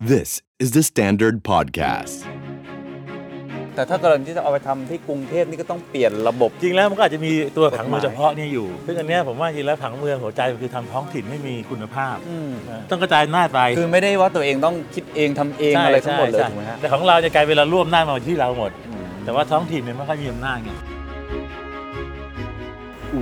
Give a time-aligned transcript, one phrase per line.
[0.00, 2.14] This is the Standard Podcast.
[3.74, 20.72] แต่ถ้ากรณีที่จะเอาไปทำที่กรุงเทพนี่ก็ต้องเปลี่ยนระบบ จริงแล้วมันก็อาจจะมีตัวผังเมืองกฎหมายเฉพาะเนี่ยอยู่ซึ่งอันเนี้ยผมว่าจริงแล้วผังเมืองหัวใจมันคือทำท้องถิ่นให้มีคุณภาพอืม นะต้องกระจายอำนาจไปคือไม่ได้ว่าตัวเองต้องคิดเองทำเองใช่อะไรทั้งหมดเลยใช่ถูกไหมฮะ แต่ของเราจะกลายเป็นเราร่วมอำนาจมาที่เราหมดอืมแต่ว่าท้องถิ่นเนี่ยไม่ค่อยมีอำนาจไง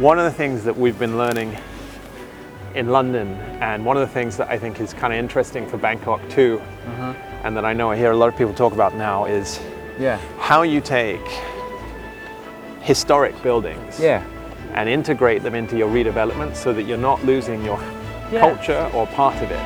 [0.08, 1.50] One of the things that we've been learning
[2.79, 3.27] in London,
[3.69, 6.53] and one of the things that I think is kind of interesting for Bangkok too,
[7.43, 9.47] and that I know I hear a lot of people talk about now, is
[10.05, 10.17] yeah
[10.49, 11.25] how you take
[12.91, 14.21] historic buildings yeah
[14.77, 17.79] and integrate them into your redevelopment so that you're not losing your
[18.35, 18.39] Yeah.
[18.47, 19.65] culture or part of it.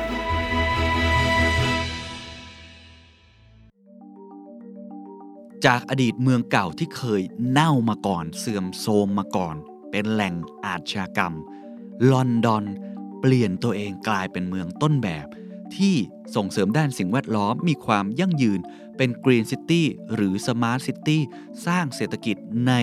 [5.66, 9.56] จากอดีตเมืองเก่าที่เคยเน่ามาก่อน เสื่อมโทรมมาก่อน
[9.90, 10.34] เป็นแหล่ง
[10.66, 11.34] อาชญากรรม
[12.10, 12.64] ลอนดอน
[13.21, 15.27] เปลี่ยนตัวเองกลายเป็นเมืองต้นแบบ
[15.75, 15.95] ที่
[16.35, 18.59] ส่งเสริมด้านสิ่งแวดล้อมมีความยั่งยืน
[18.97, 19.85] เป็น green city
[20.15, 21.21] หรือ smart city
[21.65, 22.73] สร้างเศรษฐกิจใน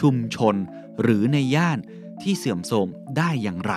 [0.00, 0.56] ชุมชน
[1.02, 1.78] หรือในย่าน
[2.22, 3.74] ที่เสื่อมโทรมได้อย่างไร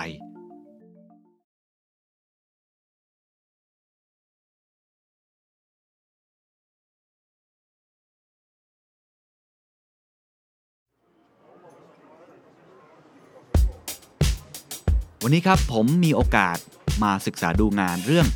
[15.24, 16.56] วันนี้ครับผมมีโอกาส
[17.02, 18.26] มาศึกษาดูงานเรื่อง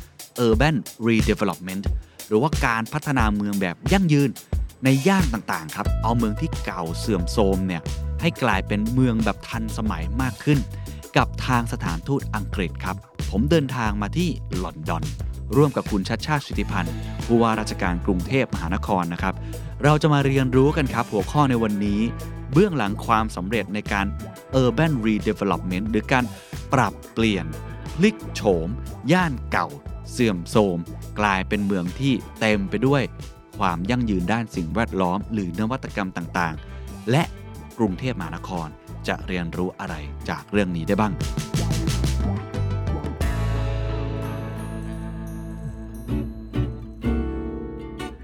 [0.47, 0.75] Urban
[1.07, 1.83] Redevelopment
[2.27, 4.29] หรือว่าการพัฒนาเมืองแบบยั่งยืน
[4.83, 7.81] ในย่านต่างๆครับเอาเมืองที่เก่าเสื่อมโทรมเนี่ย
[8.21, 10.59] ให้กลายเป็นเมืองแบบทันสมัยมากขึ้น
[11.17, 12.95] กับทางสถานทูตอังกฤษครับ
[13.31, 14.29] ผมเดินทางมาที่
[14.63, 15.03] ลอนดอน
[15.55, 16.93] ร่วมกับคุณชัดชาติสิทธิพันธ์
[17.25, 19.33] ผู้ว่าราชการกรุงเทพมหานครนะครับ
[19.83, 21.99] เราจะมาเรียนรู้กันครับ หัวข้อในวันนี้
[22.53, 24.05] เบื้องหลังความสำเร็จในการ
[24.63, 26.25] Urban Redevelopment หรือการ
[26.73, 27.45] ปรับเปลี่ยน
[27.95, 28.67] พลิกโฉม
[29.11, 29.67] ย่านเก่า
[30.11, 30.77] เสื่อมโทรม
[31.19, 33.03] กลายเป็นเมืองที่เต็มไปด้วย
[33.59, 37.23] ความยั่งยืนด้านสิ่งแวดล้อม หรือนวัตกรรมต่างๆ และ
[37.77, 38.67] กรุงเทพมหานคร
[39.07, 39.95] จะเรียนรู้อะไร
[40.29, 41.13] จากเรื่องนี้ได้บ้าง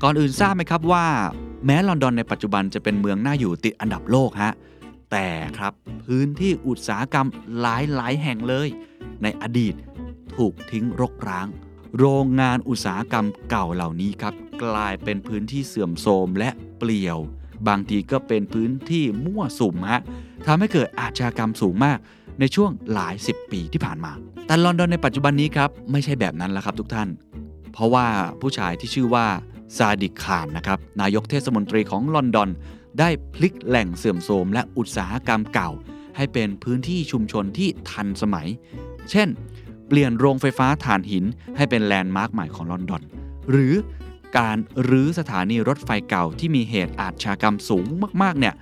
[0.04, 1.06] ก่อนอื่นทราบไหมครับว่า
[1.66, 4.54] แม้ลอนดอนในปัจจุบันจะเป็นเมืองน่าอยู่ติดอันดับโลกฮะ
[5.14, 5.30] แต่
[5.60, 5.74] ครับ
[6.06, 7.28] พื้นที่อุตสาหกรรม
[7.60, 8.68] หลายหลายแห่งเลย
[9.24, 9.76] ในอดีต
[10.36, 11.48] ถูกทิ้งรกร้าง
[11.98, 17.18] โรงงานอุตสาหกรรมเก่าเหล่านี้ครับ กลายเป็นพื้นที่เสื่อมโทรมและเปลี่ยว
[17.68, 20.02] บางทีก็เป็นพื้นที่มั่วสุมฮะ
[20.46, 21.98] ทำให้เกิดอาชญากรรมสูงมาก
[22.40, 24.12] ในช่วงหลายสิบปีที่ผ่านมา
[24.48, 27.10] แต่ลอนดอนในปัจจุบันนี้ครับ ไม่ใช่แบบนั้นแล้วครับทุกท่าน
[27.74, 28.06] เพราะว่า
[28.42, 29.26] ผู้ชายที่ชื่อว่า
[29.78, 32.50] ซาดิกขานนะครับ นายกเทศมนตรีของลอนดอน
[33.00, 35.72] ได้พลิกแหล่งเสื่อมโทรมและอุตสาหกรรมเก่า
[36.16, 38.48] ให้เป็นพื้นที่ชุมชนที่ทันสมัย
[39.12, 39.30] เช่น
[39.88, 41.26] เปลี่ยนโรงไฟฟ้าถ่านหิน
[41.58, 43.04] ให้เป็น landmark ใหม่ของลอนดอน
[43.52, 43.74] หรือ
[44.38, 44.58] การ
[44.90, 47.86] รื้อสถานีรถไฟเก่าที่มีเหตุอาชญากรรมสูง
[48.24, 48.56] มากๆเนี่ย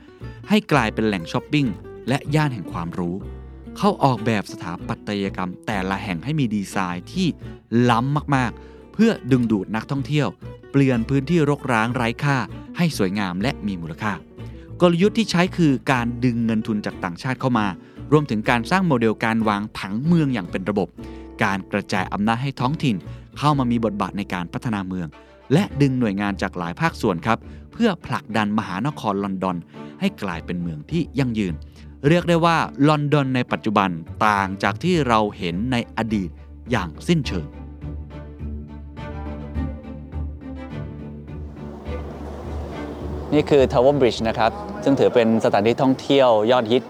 [0.50, 1.68] ให้กลายเป็นแหล่งช้อปปิ้ง
[2.08, 3.16] และย่านแห่งความรู้
[3.78, 7.28] เขาออกแบบสถาปัตยกรรมแต่ละแห่งให้มีดีไซน์ที่
[7.90, 10.28] ล้ำมากๆ เพื่อดึงดูดนักท่องเที่ยว
[10.72, 12.38] เปลี่ยนพื้นที่รกร้างไร้ค่า
[12.81, 14.14] ให้สวยงามและมีมูลค่า
[14.81, 17.68] กลยุทธ์ที่ใช้คือการดึงเงินทุนจากต่างชาติเข้ามา
[18.12, 20.88] รวมถึงการสร้างโมเดลการวางผังเมืองอย่างเป็นระบบ
[21.44, 22.96] การกระจายอำนาจให้ท้องถิ่น
[23.38, 25.08] เข้ามามีบทบาทในการพัฒนาเมือง
[25.53, 27.40] และดึงหน่วยงานจากหลายภาคส่วนครับ
[27.72, 29.58] เพื่อผลักดันมหานครลอนดอน
[30.00, 31.53] ให้กลายเป็นเมืองที่ยั่งยืน
[32.08, 33.90] เรียกได้ว่าลอนดอนในปัจจุบัน
[34.28, 36.30] ต่างจากที่เราเห็นในอดีต
[36.72, 37.47] อย่างสิ้นเชิง
[43.34, 44.52] นี่คือ Tower Bridge นะครับ
[44.84, 46.84] ซึ่งถือเป็นสถานที่ท่องเที่ยวยอดฮิต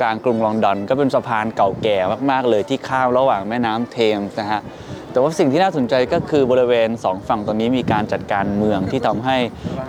[0.00, 1.98] กลางกรุงลอนดอน ก็เป็นสะพานเก่าแก่
[2.30, 4.60] มาก ๆ เลยที่ข้ามระหว่างแม่น้ำเทมส์นะฮะ
[5.10, 9.36] แต่ว่าสิ่งที่น่าสนใจก็คือบริเวณ 2 ฝั่งตรงนี้มีการจัดการเมืองที่ทำให้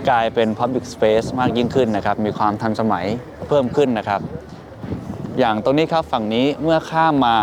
[0.08, 3.06] กลายเป็น Public Space มากยิ่งขึ้นนะครับ มีความทันสมัย
[3.48, 4.20] เพิ่มขึ้นนะครับ
[5.38, 7.36] อย่างตรงนี้ครับฝั่งนี้เมื่อข้ามมา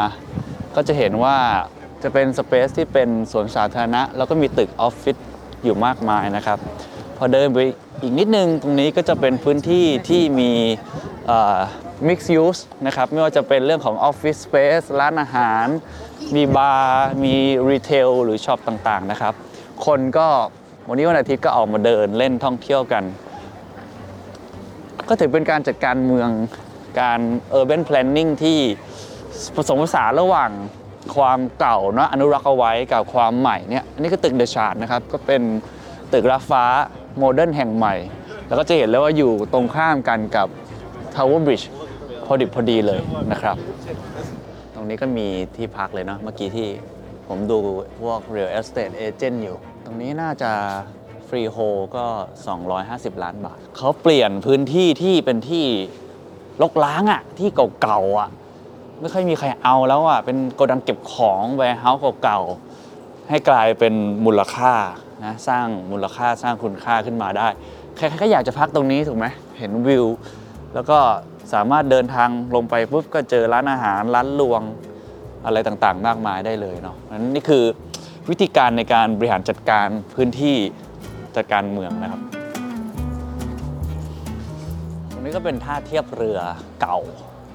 [0.75, 1.37] ก็จะเห็นว่า
[2.03, 5.17] จะเป็น space ที่เป็นสวนสาธารณะ แล้วก็มีตึกออฟฟิศ
[5.63, 6.59] อยู่มากมายนะครับ
[7.17, 7.59] พอเดินไป
[8.01, 10.51] อีกนิดนึงตรงนี้ก็จะเป็นพื้นที่ที่มี
[12.07, 15.65] mixed use นะครับไม่ว่าจะเป็นเรื่องของ office space ร้านอาหาร
[16.35, 17.33] มีบาร์ มี
[17.69, 19.33] retail หรือ shop ต่างๆนะครับ
[19.85, 20.27] คนก็
[20.87, 23.03] วันนี้วันอาทิตย์ก็ออกมาเดินเล่นท่องเที่ยวกัน
[25.09, 26.29] ก็ถือเป็นการจัดการเมือง
[27.01, 27.19] การ
[27.59, 28.59] urban planning ที่
[29.55, 30.51] ผสมผสานระหว่าง
[31.15, 35.41] ความเก่าเนอะอนุรักษ์เอาไว้กับความใหม่เนี่ยอันนี้ก็ตึก The Shard นะครับ ก็เป็น
[36.13, 36.63] ตึกระฟ้า
[37.17, 37.95] modern แห่งใหม่
[38.47, 40.47] แล้วก็จะเห็นเลยว่าอยู่ตรงข้ามกันกับ
[41.15, 41.65] Tower Bridge
[42.25, 42.99] พอดิบพอดีเลย
[43.31, 43.55] นะครับ
[44.73, 46.67] ตรงนี้ก็มีที่พักเลยเนาะเมื่อกี้ที่
[47.27, 47.59] ผมดู
[48.01, 50.51] พวก real estate agent อยู่ ตรงนี้น่าจะ
[51.27, 51.57] freehold
[51.95, 52.05] ก็
[52.65, 55.65] 250 ล้านบาท เขาเปลี่ยนพื้นที่ที่เป็นที่
[56.61, 57.49] รกร้างอะ่ะที่
[57.81, 58.29] เก่าๆอะ
[58.99, 63.93] ไม่ค่อยมีใครเอาแล้วอะเป็นโกดังเก็บของ warehouse เก่าๆให้กลายเป็น
[64.25, 64.73] มูลค่า
[65.23, 67.47] นะสร้างมูลค่าสร้างคุณค่าขึ้นมาได้
[67.97, 69.25] ใครๆก็อยากจะพักตรงนี้ถูกไหม
[69.57, 70.05] เห็นวิว
[70.73, 70.99] แล้วก็
[71.53, 74.61] สามารถเดินทางลงไปปุ๊บก็เจอร้านอาหารร้านรวง
[75.45, 77.63] อะไรต่างๆ มากมายได้เลยเนาะนั้นนี่คือ
[78.29, 80.57] วิธีการในการบริหารจัดการพื้นที่
[81.35, 82.21] จัดการเมืองนะครับ
[85.11, 86.39] ตรงนี้ก็เป็นท่าเทียบเรือ
[86.81, 86.99] เก่า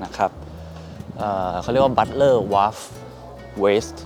[0.05, 0.31] นะครับ
[1.19, 2.79] เเขาเรียกว่า Butler Wharf
[3.65, 3.97] West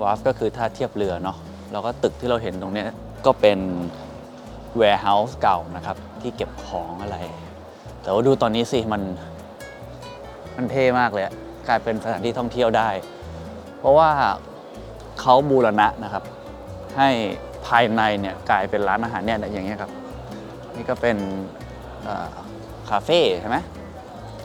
[0.00, 1.38] Wharf ก็คือท่าเทียบเรือเนาะ
[1.72, 2.84] แล้วก็ตึกที่เราเห็นตรงนี้
[3.26, 3.58] ก็เป็น
[4.80, 7.16] warehouse เก่านะครับ ที่เก็บของอะไร
[8.02, 9.02] แต่ว่าดูตอนนี้สิมัน
[10.56, 11.24] มันเท่มากเลย
[11.68, 12.88] กลายเป็นสถานที่ท่องเที่ยวได้
[13.78, 14.10] เพราะว่า
[15.20, 16.24] เขาบูรณะนะครับ
[16.96, 17.08] ให้
[17.66, 19.90] ภายในเนี่ยกลายเป็นร้านอาหารเนี่ยอย่างเงี้ยครับ
[20.76, 21.16] นี่ก็เป็น
[22.90, 23.58] คาเฟ่ใช่ไหม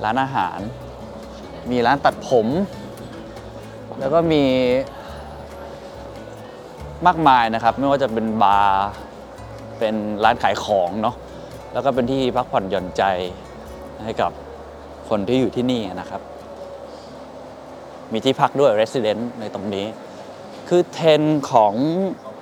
[0.03, 0.59] ร้านอาหาร
[1.71, 2.47] มีร้านตัดผม
[3.99, 4.43] แล้วก็มี
[7.07, 8.85] มากมายนะครับ ไม่ว่าจะเป็นบาร์
[9.79, 11.15] เป็นร้านขายของเนาะ
[11.73, 13.03] แล้วก็เป็นที่พักผ่อนหย่อนใจ
[14.03, 14.31] ให้กับ
[15.09, 16.21] คนที่อยู่ที่นี่นะครับ
[18.11, 19.85] มีที่พักด้วย Resident ในตรงนี้
[20.67, 21.21] คือเทรน
[21.51, 21.73] ของ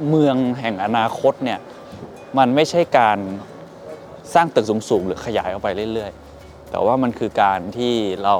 [0.09, 1.59] เมืองแห่งอนาคตเนี่ย
[2.37, 3.19] มันไม่ใช่การ
[4.33, 8.35] สร้างตึกสูงๆ หรือขยายออกไปเรื่อยๆ แต่ว่ามันคือการที่เรา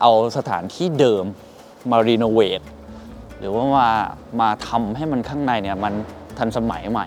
[0.00, 1.24] เอาสถานที่เดิม
[1.90, 2.60] มารีโนเวท
[3.38, 3.88] หรือว่ามา
[4.40, 5.94] มาทำให้มันข้างในเนี่ยมัน
[6.38, 7.06] ทันสมัยใหม่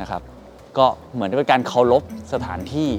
[0.00, 0.22] นะครับ
[0.78, 2.02] ก็เหมือนเป็นการเคารพ
[2.32, 2.90] สถานที่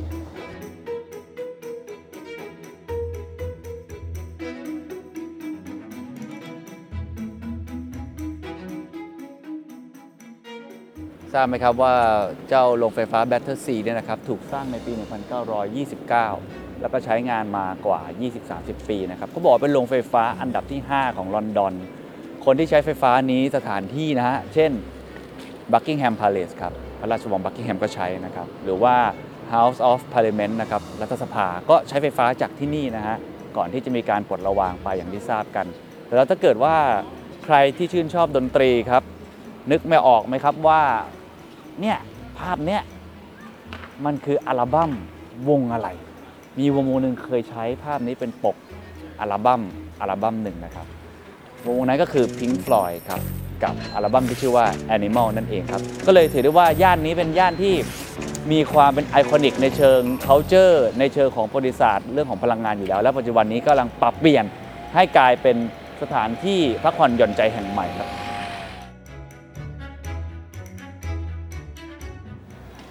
[11.33, 11.95] ทราบไหมครับว่า
[12.49, 14.91] เจ้าโรงไฟฟ้าแบตเตอร์ซีเนี่ยนะครับถูกสร้างในปี
[15.67, 18.01] 1929 แล้วก็ใช้งานมากว่า
[18.45, 21.73] 20-30 ปีนะครับเขาบอกเป็นโรงไฟฟ้าอันดับที่ 5 ของลอนดอน
[22.45, 24.71] คนที่ใช้ไฟฟ้านี้สถานที่นะฮะ เช่น
[25.71, 28.95] Buckingham Palace ครับ พระราชวังบักกิงแฮมก็ใช้นะครับ หรือว่า
[29.53, 33.17] House of Parliament นะครับ รัฐสภาก็ใช้ไฟฟ้าจากที่นี่นะฮะ
[33.57, 35.65] ก่อนที่จะมีการปลดระวางไปอย่างที่ทราบกัน
[36.15, 36.75] แล้วถ้าเกิดว่า
[37.45, 39.03] ใครที่ชื่นชอบดนตรีครับ
[39.71, 40.81] นึกไม่ออกไหมครับว่า
[41.81, 41.97] เนี่ย
[42.39, 42.81] ภาพเนี้ย
[44.05, 44.91] มันคืออัลบั้ม
[45.49, 45.89] วงอะไร
[46.59, 48.55] มีวงวงหนึ่งเคยใช้ภาพนี้เป็นปก
[49.19, 49.61] อัลบั้ม
[50.01, 50.87] อัลบั้มหนึ่งนะครับ
[51.65, 53.21] วงนั้นก็คือ Pink Floyd ครับ
[53.63, 54.65] กับอัลบั้มที่ชื่อว่า
[54.95, 57.73] Animal นั่นเองครับ ก็เลยถือได้ว่าย่านนี้เป็นย่านที่
[58.51, 64.45] มีความเป็นไอคอนิกในเชิง culture ในเชิงของประวัติศาสตร์เรื่องของพลังงานอยู่แล้ว และปัจจุบันนี้กำลังปรับเปลี่ยน
[64.95, 65.57] ให้กลายเป็น
[66.01, 68.09] สถานที่พักผ่อนหย่อนใจแห่งใหม่ครับ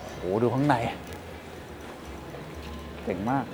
[0.04, 0.74] โอ้โหดูข้างใน
[3.04, 3.44] เจ๋งมาก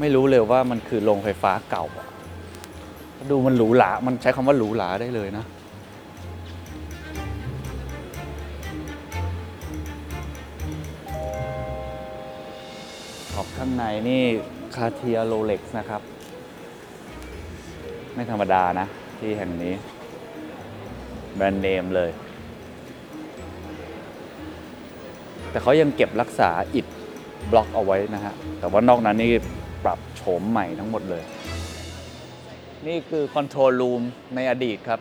[0.00, 1.84] ไม่รู้เลยว่ามันคือโรงไฟฟ้าเก่า
[3.30, 5.44] ดูมันหรูหรา มันใช้คำว่าหรูหราได้เลยนะ
[13.34, 14.22] ขอบข้างในนี่
[14.74, 16.02] คาเทียโรเล็กซ์นะครับ
[18.14, 18.86] ไม่ธรรมดานะ
[19.18, 19.74] ที่แห่งนี้
[21.34, 22.10] แบรนด์เนมเลย
[25.50, 26.86] แต่เขายังเก็บรักษาอิฐ
[27.50, 29.30] บล็อกเอาไว้นะฮะ แต่ว่านอกนั้นนี่
[29.84, 31.22] ปรับโฉมใหม่ทั้งหมดเลย
[32.86, 34.02] นี่คือ control room
[34.34, 35.00] ในอดีตครับ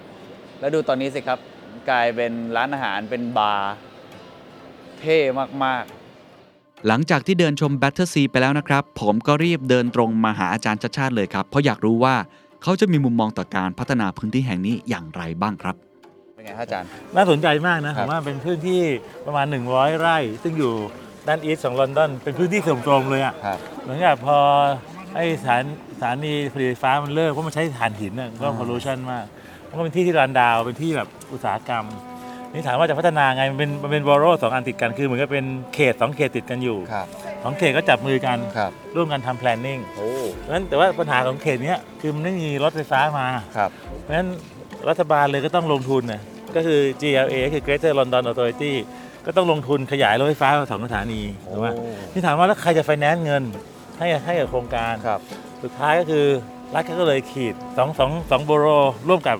[0.60, 1.40] แล้วดูตอนนี้สิครับ
[1.90, 3.74] กลายเป็นร้านอาหารเป็นบาร์
[5.00, 5.18] เท่
[5.66, 5.84] มาก
[6.30, 12.16] ๆหลังจากที่เดินชม Battersea ไปแล้วนะครับ ผมก็รีบเดินตรงมาหาอาจารย์ชัชชาติเลยครับ เพราะอยากรู้ว่า
[12.64, 15.76] เขาจะมีมุมมองต่อการพัฒนาพื้นที่แห่งนี้อย่างไรบ้างครับ
[16.34, 18.82] เป็นไงครับอาจารย์ น่าสนใจมากนะคผรับมว่าเป็นพื้นที่
[19.26, 20.74] ประมาณ 100 ไร่ ซึ่งอยู่
[21.28, 24.38] ด้านอีสต์ของลอนดอนเป็นพื้นที่เสื่อมโทรมเลยอะครับเหมือนกับพอ
[25.16, 25.64] ไอ้สถาน
[25.98, 29.26] สถานีผลิตไฟฟ้ามันเลิกเพราะมันใช้ถ่านหินน่ะก็อ่าพอลูชันมาก
[29.70, 31.86] มันก็เป็นที่ที่รันดาวเป็นที่แบบอุตสาหกรรม
[32.54, 37.08] นี่ถามว่าจะพัฒนาไงมันเป็นมันเป็นบอโรสองอันติดกันคือเหมือนกับเป็นเขตสองเขตติดกันอยู่ครับ
[37.44, 43.28] สองเขตก็จับมือกันครับร่วมกันทำ planning โอ้เพราะฉะนั้นแต่ว่าปัญหาของเขตเนี้ยคือมันไม่มีรถไฟฟ้ามา
[43.58, 43.70] ครับ
[44.02, 44.28] เพราะฉะนั้น
[44.90, 46.22] รัฐบาลเลยก็ต้องลงทุนนะ
[46.56, 48.74] ก็คือ GLA คือ Greater London Authority
[49.26, 53.44] ก็ต้องลงทุนขยายรถไฟฟ้ามาสองสถานีถูกไหมโอ้ที่ถามว่าแล้วใครจะไฟแนนซ์เงิน
[53.98, 55.20] ให้ให้กับโครงการครับ
[55.64, 56.26] สุดท้ายก็คือ
[56.76, 58.66] รัฐก็เลยขีดสองสองสองโบโร
[59.10, 59.38] ร่วมกับ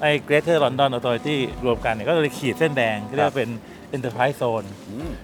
[0.00, 3.50] ไอ้ Greater London Authority รวมกันเนี่ยก็เลยขีดเส้นแดงที่เรียกว่าเป็น
[3.96, 4.66] Enterprise Zone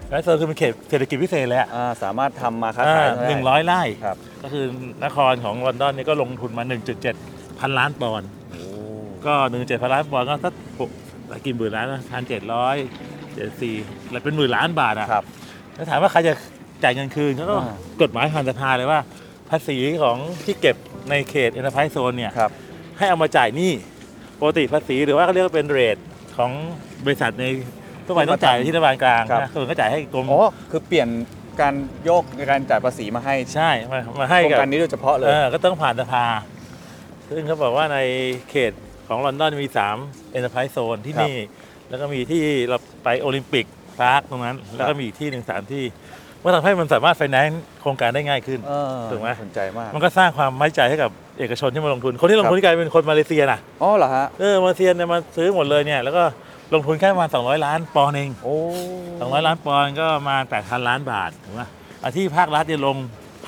[0.05, 4.65] Enterprise Zone คือเป็นเขตเศรษฐกิจพิเศษเลยอะอ่าสามารถทำมาค้าขายได้หนึ่งร้อยไร่ครับก็คือ
[5.05, 6.65] นครของลอนดอนเนี่ยก็ลงทุนมา
[7.13, 8.29] 1.7 พันล้านปอนด์
[9.27, 10.91] ก็ 1.7 พันล้านปอนด์ก็สักหก
[11.45, 12.77] กี่หมื่นล้านพันเจ็ดร้อย
[13.41, 13.77] เจ็ดสี่
[14.11, 15.25] แล้วเป็นหมื่นล้านบาทอะครับ
[15.75, 16.35] แล้วถามว่าใครจะ
[16.83, 19.01] จ่ายเงินคืนเขาก็อ่า กฎหมายผ่านสภาเลยว่า
[19.51, 20.77] ภาษีของที่เก็บ
[21.11, 22.51] ในเขต Enterprise Zone เนี่ย ครับ
[22.99, 23.73] ให้เอามาจ่ายหนี้
[24.41, 25.97] ปกติภาษีหรือว่าเขาเรียกว่าเป็นเรท
[26.37, 26.51] ของ
[27.05, 27.45] บริษัทใน
[28.07, 31.09] ทั่วไปต้องจ่ายที่รัฐบาลกลางครับ นะส่วนก็จ่ายให้กรมอ๋อคือเปลี่ยน
[31.61, 36.25] การโยกในการจ่ายภาษีมาให้ใช่มามาให้โครงกับการนี้โดยเฉพาะเลย เออก็ต้องผ่านสภา
[37.29, 37.99] ซึ่งเขาบอกว่าใน
[38.51, 38.73] เขต
[39.09, 39.69] ของลอนดอนมี
[40.03, 41.37] 3 Enterprise Zone ที่ครับ นี่
[41.91, 43.67] แล้วก็มีที่เราไป Olympic
[44.01, 45.85] Park ตรงนั้น แล้วก็มีอีกที่หนึ่งสามที่
[46.45, 56.23] มันทำให้มันสามารถไฟแนนซ์โครงการได้ง่ายขึ้นเออถูกไหมสนใจมาก มันก็สร้างความไว้ใจให้กับเอกชนที่มาลงทุน คนที่ลงทุนครับนี่กลายเป็นคนมาเลเซียนะอ๋อเหรอฮะ เออมาเลเซียเนี่ยมาซื้อหมดเลยเนี่ยแล้วก็
[56.75, 58.57] ลงทุนแค่ประมาณ200 ล้านปอนด์เองโอ้
[59.01, 61.63] 200ล้านปอนด์ก็ประมาณ8,000ล้านบาทถูกไหม
[62.03, 62.97] อาที่ภาครัฐเนี่ยลง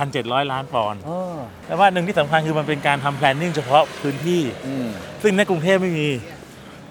[0.01, 1.19] 1,700ล้านปอนด์อ๋อ
[1.67, 4.89] แต่ว่าหนึ่งที่สำคัญคือมันเป็นการทำ planning เฉพาะพื้นที่ อืม
[5.23, 6.09] ซึ่งในกรุงเทพไม่มี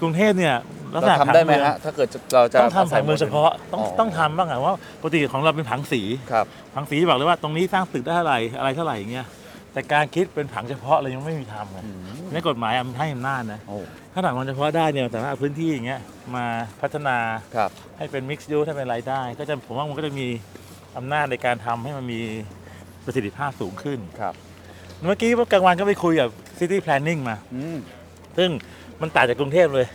[0.02, 0.56] กรุงเทพเนี่ย
[0.96, 6.46] ลักษเราณะทำได้ไหมผังเองฮะถ้าเกิดเราจะต้องทำผังเมืองเฉพาะต้องอ๋อต้องทำบ้างอะว่าปกติของเราเป็นผังสี ครับ
[6.76, 9.28] ผังสีบอกเลยว่าตรงนี้สร้างตึกได้เท่าไหร่อะไรเท่าไหร่อย่างเงี้ย
[9.74, 11.80] แต่การคิดเป็นผังเฉพาะเรายังไม่มีทำไง
[12.34, 13.78] ในกฎหมายอะมันให้อำนาจนะโอ้
[14.14, 16.00] ถ้าผังเฉพาะได้เนี่ยแต่ว่าเอาพื้นที่อย่างเงี้ย
[16.36, 16.46] มา
[16.82, 17.18] พัฒนา
[17.56, 20.28] ครับ ให้เป็น mixed use ให้เป็นรายได้ ก็จะผมว่ามันก็จะมี
[20.98, 22.20] อำนาจในการทำให้มันมี
[23.06, 24.34] ประสิทธิภาพสูงขึ้น ครับ
[25.08, 26.30] เมื่อกี้กลางวันก็ไปคุยกับ
[26.60, 27.78] city planning มา อืม
[28.38, 28.50] ซึ่ง
[29.02, 29.88] มันต่างจากกรุงเทพเลย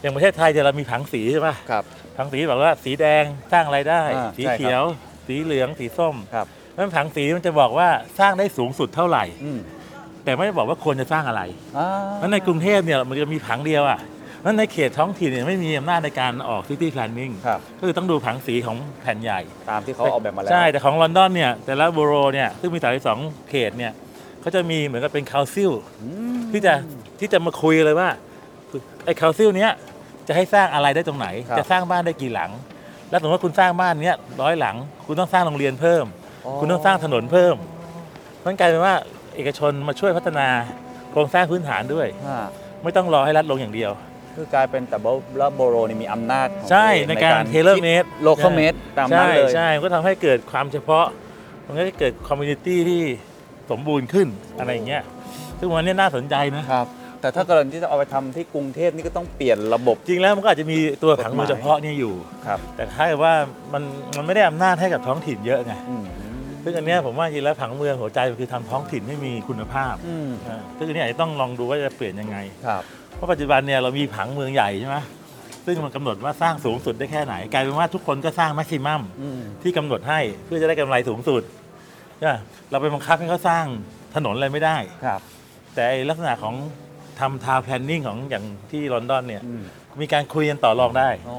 [0.00, 1.84] อย่างประเทศไทยจะเรามีผังสีใช่ปะครับ
[2.16, 4.84] ผังสีบอกว่าสีแดงสร้างรายได้ อ่าสีใช่ครับ เขียว
[5.26, 7.88] สีเหลืองสีส้มครับแล้วผังสีมันจะบอกว่า
[8.18, 9.58] สร้างได้สูงสุดเท่าไหร่ อืม
[10.24, 11.42] แต่ไม่ได้บอกว่าควรจะสร้างอะไร
[11.78, 11.88] อ่า
[12.18, 14.00] แล้วในกรุงเทพเนี่ยมันจะมีผังเดียวอะ
[14.42, 19.40] แล้วในเขตท้องถิ่นเนี่ยไม่มีอำนาจในการออก city planning ครับ ก็คือต้องดูผังสีของแผ่นใหญ่
[19.70, 22.78] ตามที่เขาออกแบบมาแล้ว ใช่แต่ของลอนดอนเนี่ยแต่ละบโรเนี่ยซึ่งมี
[23.14, 23.92] 32เขตเนี่ย
[24.40, 26.74] เขาจะมีเหมือนกับเป็นคา u ซิลอืมที่จะ
[27.20, 28.08] ที่จะมาคุยเลยว่า
[29.04, 29.72] ไอ้คา u ซิลเนี้ย
[30.28, 32.50] จะให้สร้างอะไรได้ตรงไหน ครับ จะสร้างบ้านได้กี่หลัง
[33.10, 36.04] แล้วสมมติว่าคุณสร้างบ้านเนี้ยร้อยหลัง คุณต้องสร้างโรงเรียนเพิ่ม
[36.60, 37.54] คุณต้องสร้างถนนเพิ่ม
[38.44, 38.94] มันกลายเป็นว่า
[39.36, 40.48] เอกชนมาช่วยพัฒนา
[41.12, 42.38] โครงสร้างพื้นฐานด้วยอ่า
[42.82, 43.90] ไม่ต้องรอให้รัฐลงอย่างเดียว
[44.34, 44.98] คือกลายเป็นแต่
[45.40, 51.06] ว่า borough นี่มีอำนาจของใช่ตัวเองในการ tailor made local made ตามนั้นใช่เลยใช่มันก็ทำให้เกิดความเฉพาะ
[51.66, 53.02] มันก็จะเกิด community ที่
[53.70, 55.02] สมบูรณ์ขึ้นอะไรอย่างเงี้ย
[55.58, 56.86] ซึ่งวันนี้น่าสนใจนะ ครับ
[57.20, 62.14] แต่ถ้ากรณีที่จะเอาไปทำที่กรุงเทพนี่ก็ต้องเปลี่ยนระบบ จริงแล้วมันก็อาจจะมีตัวผังเมืองเฉพาะเนี่ยอยู่
[62.46, 63.34] ครับแต่ถ้าเกิดว่า
[63.72, 63.82] มัน
[64.16, 66.04] มันไม่ได้อำนาจให้กับท้องถิ่นเยอะไงอืม
[66.64, 72.82] ซึ่งอันเนี้ยผมว่าจริงแล้วผังเมืองหัวใจมันคือทำท้องถิ่นให้มีคุณภาพอืมอ่าซึ่งอันนี้อาจจะต้องลองดูว่าจะเปลี่ยนยังไง ครับ
[73.16, 74.96] เพราะปัจจุบันเนี่ยเรามีผังเมืองใหญ่ใช่ไหม
[75.66, 81.42] ซึ่งมันกำหนดว่าสร้างสูงสุดได้แค่ไหนกลายเป็นว่าทุกคนก็สร้างแม็กซิมัมอืมที่กำหนดให้เพื่อจะได้กำไรสูงสุด
[82.18, 83.64] ใช่ปะเราไปบังคับให้เขาสร้าง
[84.14, 85.20] ถนนอะไรไม่ได้ ครับ
[85.74, 86.54] แต่ไอ้ลักษณะของ
[87.20, 89.62] ทำทาวน์แพลนนิ่งของอย่างที่ลอนดอนเนี่ยอืม
[90.00, 91.36] มีการคุยกันต่อรองได้อ๋อ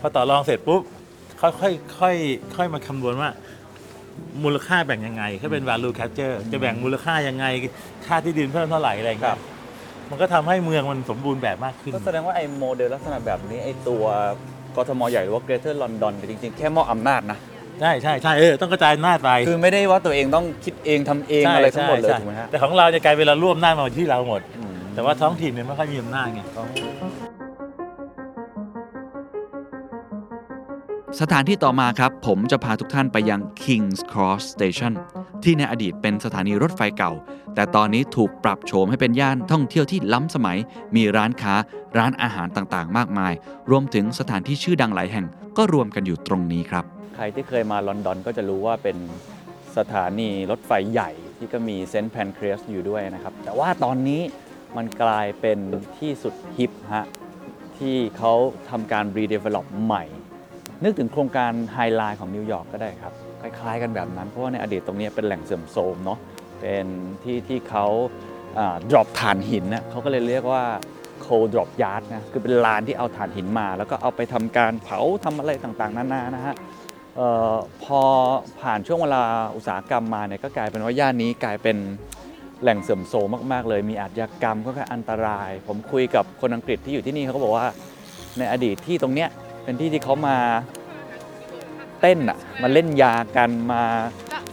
[0.00, 0.82] พอต่อรองเสร็จปุ๊บ
[1.40, 2.14] ค่อยค่อยค่อย
[2.56, 3.30] ค่อยมาคำนวณว่า
[4.42, 7.46] มูลค่าแบ่งยังไงถ้าเป็น value capture จะแบ่งมูลค่ายังไง
[8.06, 9.38] ค่าที่ดินเพิ่มเท่าไหร่อะไรอย่างเงี้ย
[10.10, 14.04] มันก็ทำให้เมืองมันสมบูรณ์แบบมากขึ้น ก็แสดงว่าไอ้โมเดลลักษณะแบบนี้ไอ้ตัว
[14.76, 17.38] กทมใหญ่หรือว่า Greater London เนี่ยจริงๆ แค่มอบอำนาจนะ
[17.80, 26.40] ใช่ใช่ใช่เออต้องกระจายอำนาจไปคือไม่ได้ว่าตัวเองต้องคิดเองทำเองใช่อะไรทั้งหมดเลยใช่ถูกไหมฮะแต่ของเราจะกลายเป็นเราร่วมหน้าจมาที่เราหมดอืม แต่ว่าท้องถิ่นเนี่ยไม่ค่อยมีอำนาจไง
[31.20, 34.92] สถานที่ต่อมาครับ ผมจะพาทุกท่านไปยัง King's Cross Station
[35.42, 37.12] ที่ในอดีตเป็นสถานีรถไฟเก่า
[37.54, 40.58] แต่ตอนนี้ถูกปรับโฉมให้เป็นย่านท่องเที่ยวที่ล้ำสมัย
[40.96, 41.54] มีร้านค้า
[41.98, 43.32] ร้านอาหารต่างๆ มากมาย
[43.70, 46.84] รวมถึงสถานที่ชื่อดังหลายแห่ง ก็รวมกันอยู่ตรงนี้ครับ
[47.16, 48.96] ใครที่เคยมาลอนดอนก็จะรู้ว่าเป็น
[49.76, 54.20] สถานีรถไฟใหญ่ที่ก็มี St Pancras อยู่ด้วยนะครับ แต่ว่าตอนนี้
[54.76, 55.58] มันกลายเป็น
[55.98, 57.06] ที่สุด hip ฮะ
[57.78, 58.32] ที่เขา
[58.70, 60.04] ทำการ redevelop ใหม่
[60.84, 66.18] นึกถึงโครงการ High Line ของนิวยอร์กก็ได้ครับ คล้ายๆกันแบบนั้น เพราะว่าในอดีตตรงนี้เป็นแหล่งเสื่อมโทรมเนาะ
[66.60, 66.86] เป็น
[67.22, 67.86] ที่ที่เขา
[68.90, 70.62] drop ถ่านหินนะเขาก็เลยเรียกว่า
[71.24, 76.54] coal drop yard นะคือเป็นลานที่เอาถ่านหินมา แล้วก็เอาไปทำการเผาทำอะไรต่างๆ นานานะฮะ
[77.18, 77.20] อ๋
[77.52, 78.00] อพอ
[78.60, 79.22] ผ่านช่วงเวลา
[79.56, 81.76] อุตสาหกรรมมาเนี่ยก็กลายเป็นว่าย่านนี้กลายเป็น
[82.62, 87.66] แหล่งเสื่อมโทรมมาก ๆ เลย มีอาชญากรรมก็คืออันตราย ผมคุยกับคนอังกฤษที่อยู่ที่นี่เขาก็บอกว่า
[88.38, 89.28] ในอดีตที่ตรงเนี้ย
[89.64, 90.36] เป็นที่ที่เขามา
[92.00, 93.82] เต้นอะมาเล่นยากันมา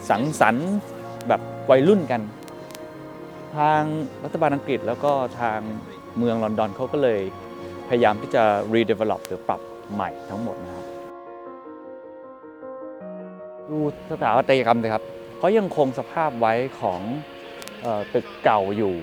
[0.09, 0.69] สังสรรค์
[1.27, 2.21] แบบวัยรุ่นกัน
[3.57, 3.81] ทาง
[4.23, 5.59] รัฐบาลอังกฤษแล้วก็ทาง
[6.17, 7.19] เมืองลอนดอนเขาก็เลย
[7.87, 9.61] พยายามที่จะ redevelop หรือปรับ
[9.93, 10.85] ใหม่ทั้งหมดนะครับ
[13.69, 13.79] ดู
[14.11, 15.03] สถาปัตยกรรมเลยครับ
[15.37, 17.01] เขายังคงสภาพไว้ของ
[18.13, 18.95] ตึกเก่าอยู่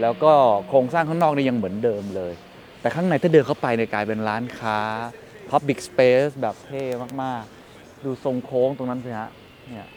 [0.00, 0.32] แล้วก็
[0.68, 2.32] โครงสร้างข้างนอกนี่ยังเหมือนเดิมเลย
[2.80, 4.78] แต่ข้างในถ้าเดินเข้าไปในยกลายเป็นร้านค้า
[5.50, 6.84] Public Space แบบเท่
[7.22, 9.30] มากๆ ดูทรงโค้งตรงนั้นสิฮะ
[9.68, 9.88] เนี่ย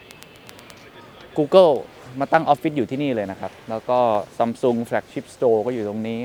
[1.36, 1.72] Google
[2.20, 3.98] มาตั้งออฟฟิศอยู่ที่นี่เลยนะครับ แล้วก็
[4.36, 6.20] Samsung Flagship Store ก็อยู่ตรงนี้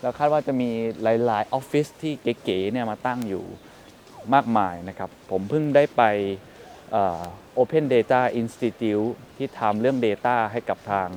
[0.00, 0.70] แล้วคาดว่าจะมี
[1.02, 3.44] หลาย ๆ ออฟฟิศที่เก๋ๆเนี่ยมาตั้งอยู่
[4.34, 6.02] มากมายนะครับ ผมเพิ่งได้ไป
[6.92, 7.20] เอ่อ
[7.58, 11.08] Open Data Institute ที่ทำเรื่อง Data ให้กับทาง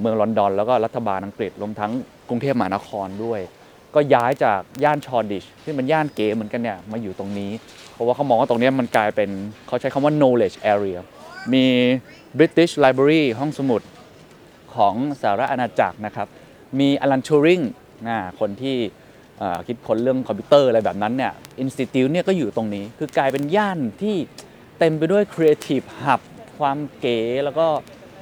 [0.00, 1.92] เมืองลอนดอน แล้วก็รัฐบาลอังกฤษรวมทั้ง
[2.28, 3.40] กรุงเทพมหานครด้วย
[3.94, 7.50] ก็ย้ายจากย่านชอดิชซึ่งเป็นย่านเก๋เหมือนกันเนี่ยมาอยู่ตรงนี้
[7.92, 9.30] เพราะว่าเขามองว่าตรงนี้มันกลายเป็น
[9.66, 10.98] เขาใช้คำว่า knowledge area
[11.52, 11.64] มี
[12.38, 13.82] British Library ห้องสมุด
[14.74, 16.28] ของสหรัฐอาณาจักรนะครับ
[16.80, 17.60] มีอลันทูริง
[18.08, 18.76] นะคนที่
[19.66, 24.16] คิดค้นเรื่องคอมพิวเตอร์อะไรแบบนั้นเนี่ยอินสติทิวเนี่ยก็อยู่ตรงนี้ คือกลายเป็นย่านที่
[24.78, 26.20] เต็มไปด้วย Creative Hub
[26.58, 27.66] ความเก๋แล้วก็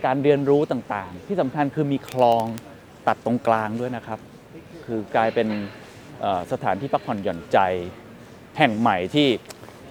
[0.04, 2.44] การเรียนรู้ต่างๆ ที่สำคัญคือมีคลอง
[3.06, 4.18] ตัดตรงกลางด้วยนะครับ
[4.86, 5.48] คือกลายเป็น
[6.52, 7.58] สถานที่พักผ่อนหย่อนใจ
[8.58, 9.28] แห่งใหม่ที่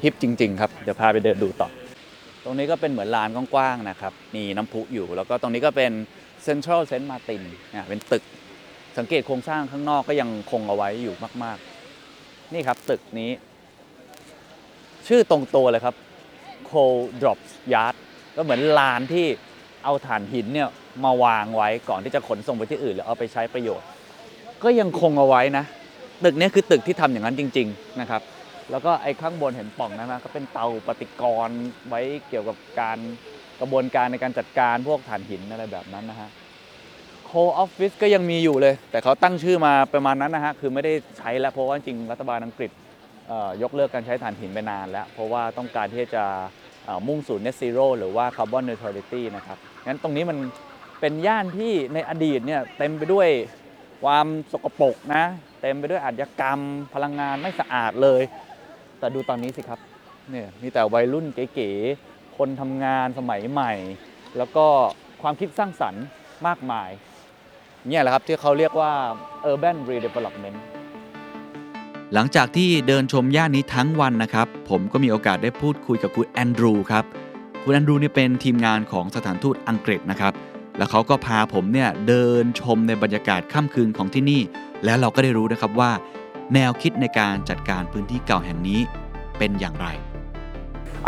[0.04, 1.70] ฮิปจริง ๆ ครับ เดี๋ยวพาไปเดินดูต่อ
[2.44, 5.92] ตรงนี้ก็เป็นเหมือนลานกว้างๆนะครับ มีน้ำพุอยู่ แล้วก็ตรงนี้ก็เป็น
[6.44, 8.24] เซ็นทรัลเซนต์มาตินเนี่ยเป็นตึก
[8.98, 11.58] สังเกตโครงสร้างข้างนอกก็ยังคงเอาไว้อยู่มาก
[12.06, 13.32] ๆ นี่ครับตึกนี้
[15.08, 15.96] ชื่อตรงตัวเลยครับ
[16.70, 17.96] Coal Drops Yard
[18.36, 19.28] ก็เหมือนลานที่
[19.84, 20.68] เอาถ่านหินเนี่ย
[21.06, 23.88] มาวางไว้ก่อนที่จะขนส่งไปที่อื่นหรือเอาไปใช้ประโยชน์
[24.64, 25.66] ก็ยังคงเอาไว้นะ
[26.24, 28.22] ตึกนี้คือตึกที่ทำอย่างนั้นจริง ๆนะครับ
[28.72, 31.60] แล้วก็ไอ้ข้างบนเห็นป่องนั้นนะก็เป็นเตาปฏิกรณ์
[31.90, 32.98] ไว้เกี่ยวกับการ
[33.60, 36.30] กระบวนการในการจัดการพวกถ่านหินอะไรแบบนั้นนะฮะ
[37.26, 42.72] โคออฟฟิศก็ยังมีอยู่เลย แต่เขาตั้งชื่อมาประมาณนั้นนะฮะคือไม่ได้ใช้แล้วเพราะว่าจริงรัฐบาลอังกฤษ
[43.62, 46.24] ยกเลิกการใช้ถ่านหินไปนานแล้ว เพราะว่าต้องการที่จะ
[47.08, 50.38] มุ่งสู่ net zero หรือว่า carbon neutrality นะครับงั้นตรงนี้มัน
[51.00, 53.28] เป็นย่านที่ในอดีตเนี่ยเต็มไปด้วย
[54.04, 55.24] ความสกปรกนะ
[55.62, 56.60] เต็มไปด้วยอาชญากรรม
[56.94, 58.22] พลังงานไม่สะอาดเลย
[59.00, 59.80] แต่ดูตอนนี้สิครับ
[60.32, 63.74] เนี่ยมีแต่วัยรุ่นเก๋ๆคนทำงานสมัยใหม่
[64.38, 64.66] แล้วก็
[65.22, 66.06] ความคิดสร้างสรรค์
[66.48, 66.90] มากมาย
[67.88, 68.92] เนี่ยแหละครับที่เขาเรียกว่า
[69.52, 70.58] urban redevelopment
[72.16, 77.04] หลังจากที่เดินชมย่านนี้ทั้งวันนะครับ ผมก็มีโอกาสได้พูดคุยกับคุณแอนดรูครับ
[77.64, 80.34] คุณแอนดรูเนี่ยเป็นทีมงานของสถานทูตอังกฤษนะครับ
[80.78, 84.42] แล้วเขาก็พาผมเนี่ยเดินชมในบรรยากาศค่ำคืนของที่นี่
[84.86, 85.92] แล้วเราก็ได้รู้นะครับว่า
[86.54, 88.80] แนวคิดในการจัดการพื้นที่เก่าแห่งนี้
[89.38, 89.88] เป็นอย่างไร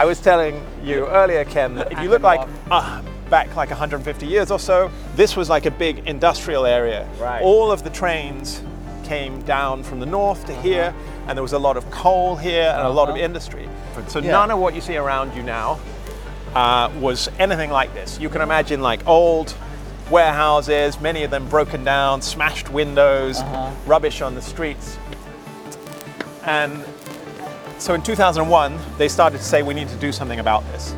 [0.01, 0.55] I was telling
[0.89, 4.77] you earlier, Ken, that if you look like uh, back like 150 years or so,
[5.15, 7.07] this was like a big industrial area.
[7.17, 7.41] Right.
[7.41, 8.61] All of the trains
[9.05, 10.93] came down from the north to here,
[11.27, 13.23] and there was a lot of coal here and a lot of Uh-huh.
[13.25, 13.69] industry.
[14.07, 14.31] So Yeah.
[14.31, 15.77] none of what you see around you now
[16.55, 18.17] uh, was anything like this.
[18.19, 19.53] You can imagine like old
[20.09, 23.69] warehouses, many of them broken down, smashed windows, Uh-huh.
[23.85, 24.97] rubbish on the streets.
[26.45, 26.83] And
[27.77, 30.95] so in 2001, they started to say we need to do something about this.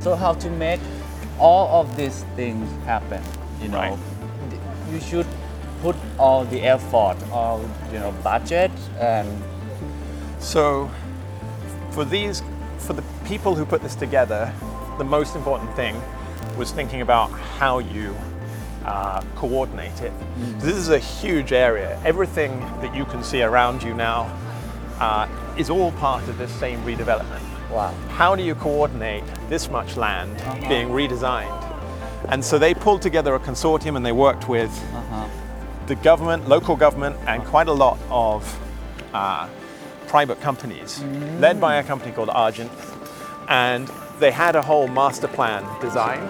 [0.00, 0.80] so how to make
[1.38, 3.22] all of these things happen
[3.62, 3.98] you know Right.
[4.90, 5.26] you should
[5.82, 7.60] put all the effort all
[7.92, 9.28] you know budget and
[10.40, 10.90] So
[11.90, 12.42] for these,
[12.78, 14.52] for the people who put this together,
[14.98, 16.00] the most important thing
[16.56, 18.16] was thinking about how you
[18.84, 20.12] uh, coordinate it.
[20.58, 22.00] This is a huge area.
[22.04, 24.34] Everything that you can see around you now
[24.98, 27.42] uh, is all part of this same redevelopment.
[27.70, 30.34] wow how do you coordinate this much land
[30.68, 31.58] being redesigned?
[32.28, 34.70] And so they pulled together a consortium and they worked with
[35.90, 38.40] the government, local government, and quite a lot of
[39.12, 39.48] uh,
[40.06, 41.02] private companies,
[41.40, 42.70] led by a company called Argent.
[43.48, 43.88] And
[44.20, 46.22] they had a whole master plan design,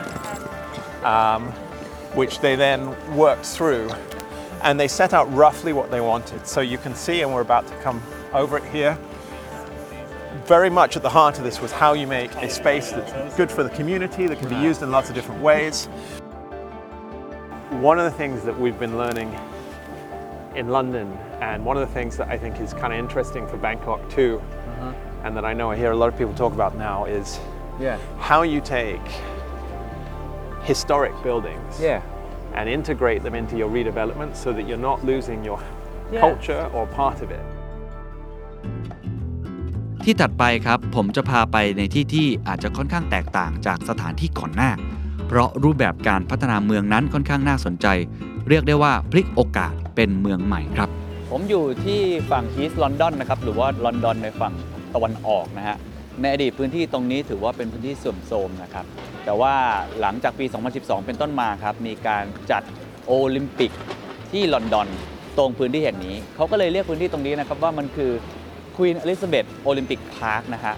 [1.05, 1.53] um,
[2.15, 3.91] which they then worked through.
[4.63, 6.47] And they set out roughly what they wanted.
[6.47, 8.99] So you can see, and we're about to come over it here
[10.47, 13.51] very much at the heart of this was how you make a space that's good
[13.51, 15.87] for the community, that can be used in lots of different ways.
[17.71, 19.37] One of the things that we've been learning
[20.60, 21.08] in London,
[21.50, 24.34] and one of the things that I think is kind of interesting for Bangkok too,
[25.24, 27.28] and that I know I hear a lot of people talk about now, is
[27.88, 27.98] yeah
[28.30, 29.06] how you take
[30.72, 32.00] historic buildings yeah
[32.58, 35.60] and integrate them into your redevelopment so that you're not losing your
[36.14, 36.22] Yeah.
[36.26, 37.46] culture or part of it.
[40.04, 44.72] ที่ถัดไปครับ ผมจะพาไปในที่ที่อาจจะค่อนข้างแตกต่างจากสถานที่ก่อนหน้า
[45.28, 47.88] เพราะรูปแบบการพัฒนาเมืองนั้นค่อนข้างน่าสนใจ
[48.48, 50.89] เรียกได้ว่าพลิกโอกาส เป็นเมืองใหม่ครับ
[51.31, 54.55] ผมอยู่ที่ฝั่งอีสต์ลอนดอนนะครับหรือว่าลอนดอนในฝั่ง
[54.95, 55.77] ตะวันออกนะฮะ
[56.21, 58.85] ในอดีตพื้นที่ตรงนี้ถือว่าเป็นพื้นที่เสื่อมโทรมนะครับ
[59.25, 59.55] แต่ว่า
[60.01, 60.45] หลังจากปี
[60.77, 62.63] 2012 เป็นต้นมาครับ มีการจัด
[63.07, 63.73] โอลิมปิก
[64.33, 64.89] ที่ลอนดอน
[65.39, 68.13] ตรงพื้นที่แห่งนี้ เขาก็เลยเรียกพื้นที่ตรงนี้นะครับว่ามันคือ
[68.77, 70.75] Queen Elizabeth Olympic Park นะฮะ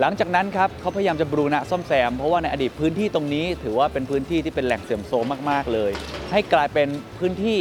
[0.00, 5.92] หลังจากนั้นครับเขาพยายามจะบรูณะซ่อมแซม เพราะว่าในอดีตพื้นที่ตรงนี้ ถือว่าเป็นพื้นที่ที่เป็นแหล่งเสื่อมโทรมมาก ๆ เลย
[6.32, 6.88] ให้กลายเป็น
[7.20, 7.58] พื้นที่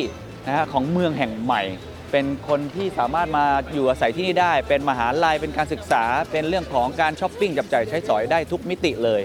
[0.47, 1.63] นะฮะของเมืองแห่งใหม่
[2.11, 9.21] เป็นคนที่สามารถมาอยู่อาศัยที่นี่ได้ เป็นมหาลัยเป็นการศึกษา เป็นเรื่องของการช้อปปิ้งจับจ่ายใช้สอยได้ทุกมิติเลย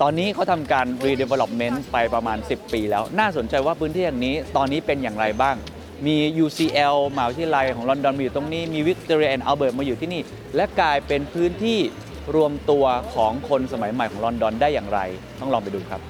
[0.00, 5.56] ตอนนี้เขาทำการ redevelopment ไปประมาณ 10 ปีแล้ว น่าสนใจว่าพื้นที่แห่งนี้ตอนนี้เป็นอย่างไรบ้าง
[6.06, 10.22] มี UCL มหาวิทยาลัยของลอนดอนมาอยู่ตรงนี้ มี Victoria and Albert มาอยู่ที่นี่
[10.56, 11.78] และกลายเป็นพื้นที่
[12.36, 12.84] รวมตัว
[13.14, 15.00] ของคนสมัยใหม่ของลอนดอนได้อย่างไร
[15.40, 16.00] ต้องลองไปดูครับ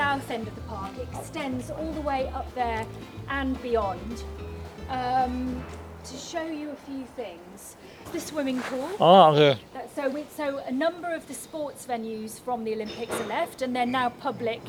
[0.00, 0.96] south end of the park.
[0.96, 2.86] It extends all the way up there
[3.28, 4.24] and beyond.
[4.88, 5.62] Um,
[6.04, 7.76] to show you a few things.
[8.10, 8.88] The swimming pool.
[8.98, 9.56] Ah, yeah.
[9.94, 13.76] So, we, so a number of the sports venues from the Olympics are left, and
[13.76, 14.62] they're now public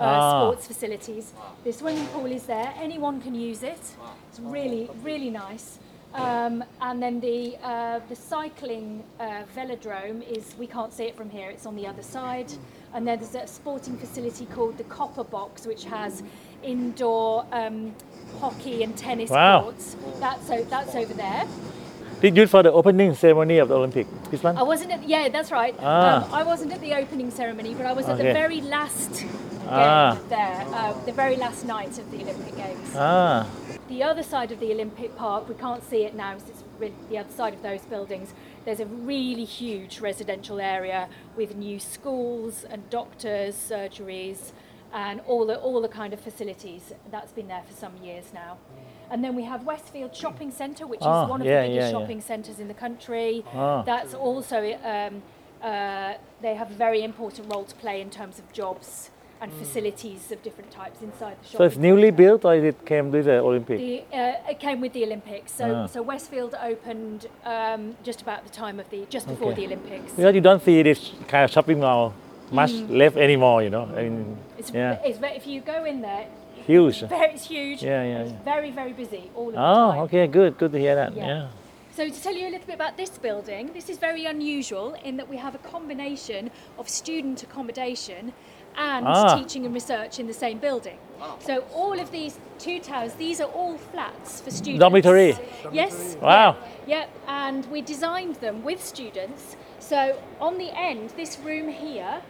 [0.00, 0.40] uh, ah.
[0.40, 1.34] sports facilities.
[1.64, 3.84] The swimming pool is there; anyone can use it.
[4.30, 5.80] It's really, really nice.
[6.14, 11.28] Um, and then the uh, the cycling uh, velodrome is we can't see it from
[11.28, 12.50] here; it's on the other side.
[12.94, 16.22] And then there's a sporting facility called the Copper Box, which has
[16.62, 17.94] indoor um,
[18.40, 19.62] hockey and tennis Wow.
[19.62, 19.96] courts.
[20.20, 21.44] That's o- that's over there.
[22.20, 25.28] Did you for the opening ceremony of the Olympic this one I wasn't at yeah,
[25.28, 25.74] that's right.
[25.80, 26.24] Ah.
[26.26, 28.28] Um, I wasn't at the opening ceremony, but I was at Okay.
[28.28, 29.24] the very last
[29.68, 30.14] Ah.
[30.14, 32.88] game there, uh, the very last night of the Olympic Games.
[33.00, 33.46] อ่า
[33.94, 36.62] The other side of the Olympic Park, we can't see it now because it's
[37.12, 38.28] the other side of those buildings.
[38.64, 44.52] There's a really huge residential area with new schools and doctors, surgeries,
[44.92, 46.92] and all the all the kind of facilities.
[47.10, 48.58] That's been there for some years now.
[49.10, 51.92] And then we have Westfield Shopping Centre, which Ah, is one of yeah, the biggest
[51.92, 52.00] yeah, yeah.
[52.00, 53.44] shopping centres in the country.
[53.52, 53.82] Ah.
[53.82, 55.22] That's also um,
[55.62, 59.10] uh, they have a very important role to play in terms of jobs
[59.42, 61.58] and facilities of different types inside the shop.
[61.58, 64.92] so it's newly built or it came with the Olympic The, uh, it came with
[64.92, 65.50] the Olympics.
[65.52, 65.86] So, Ah.
[65.86, 69.60] so Westfield opened um, just about the time of the, just before Okay.
[69.62, 70.12] the Olympics.
[70.12, 72.14] because you don't see this kind of shopping mall
[72.52, 76.26] much left anymore you know I mean It's, yeah it's if you go in there,
[76.66, 77.82] huge very, it's huge.
[77.82, 78.52] Yeah, yeah, It's yeah.
[78.54, 79.98] very, very busy all of the oh time.
[80.06, 81.26] okay good good to hear that Yeah.
[81.32, 81.46] yeah
[81.98, 85.14] So to tell you a little bit about this building, this is very unusual in
[85.18, 86.42] that we have a combination
[86.80, 88.32] of student accommodation
[88.76, 89.36] and Ah.
[89.36, 90.98] teaching and research in the same building.
[91.38, 94.80] So all of these two towers, these are all flats for students.
[94.80, 95.36] Dormitory?
[95.72, 96.16] Yes.
[96.20, 96.56] Wow.
[96.86, 97.06] Yeah, yeah,
[97.46, 99.56] and we designed them with students.
[99.78, 102.22] So on the end, this room here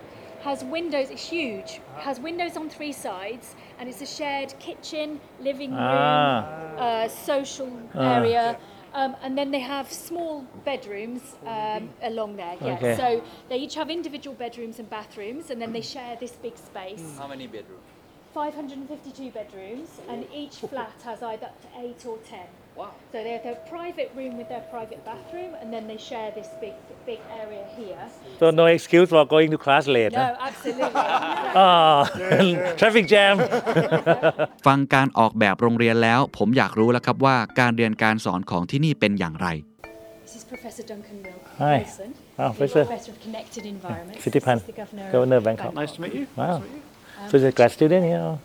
[0.43, 5.71] has windows, it's huge, has windows on three sides, and it's a shared kitchen, living
[5.71, 6.45] room, Ah.
[6.77, 8.17] uh, social Ah.
[8.17, 8.57] area.
[8.95, 12.57] Um, and then they have small bedrooms um, along there.
[12.61, 12.75] Yeah.
[12.75, 12.97] Okay.
[12.97, 17.03] So they each have individual bedrooms and bathrooms, and then they share this big space.
[17.19, 17.81] How many bedrooms
[18.35, 22.47] 552 bedrooms, and each flat has either up to eight or ten.
[22.81, 26.29] Wow So they have their private room with their private bathroom, and then they share
[26.39, 26.75] this big,
[27.11, 28.03] big area here.
[28.41, 30.49] so no excuse for going to class late No, huh?
[30.49, 31.05] absolutely.
[31.65, 32.01] ah
[32.81, 33.35] traffic jam
[34.67, 39.49] ฟังการออกแบบโรงเรียนแล้ว ผมอยากรู้แล้วครับว่าการเรียนการสอนของที่นี่เป็นอย่างไร
[40.25, 41.17] this is Professor Duncan
[41.63, 41.79] Hi.
[41.79, 42.11] Wilson.
[42.39, 42.83] Wow, the Professor.
[42.87, 44.21] Professor of Connected Environments.
[44.25, 45.73] Sitipan, This is the Governor, Governor of of Bangkok.
[45.83, 46.25] Nice to meet you.
[46.41, 46.57] wow
[47.29, 48.37] so is a grad student here or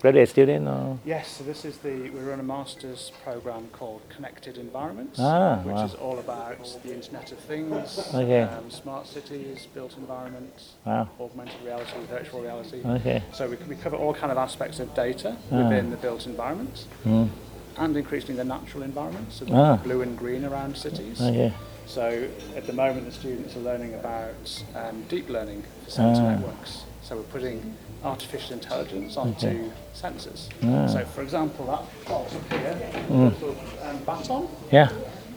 [0.00, 4.56] graduate student or Yes, so this is the we run a master's program called Connected
[4.56, 5.84] Environments, Ah, which wow.
[5.84, 8.42] is all about the Internet of Things, Okay.
[8.42, 11.08] um, smart cities, built environments, Wow.
[11.20, 12.80] augmented reality, virtual reality.
[12.84, 15.56] okay So we, we cover all kind of aspects of data Ah.
[15.64, 17.28] within the built environment, Mm.
[17.76, 19.76] and increasingly the natural environment, so the Ah.
[19.76, 21.20] blue and green around cities.
[21.20, 21.52] okay
[21.86, 26.30] So at the moment, the students are learning about um, deep learning for sensor Ah.
[26.32, 26.84] networks.
[27.02, 30.48] So we're putting artificial intelligence onto sensors.
[30.62, 30.66] Ah.
[30.66, 30.92] Mm.
[30.92, 34.90] So for example, that box up here, little um, baton, yeah